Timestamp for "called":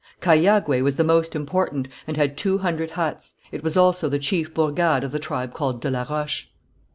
5.53-5.79